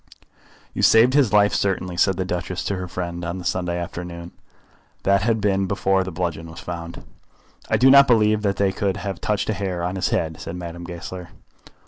[0.73, 4.31] "You saved his life, certainly," said the Duchess to her friend on the Sunday afternoon.
[5.03, 7.03] That had been before the bludgeon was found.
[7.69, 10.55] "I do not believe that they could have touched a hair of his head," said
[10.55, 11.29] Madame Goesler.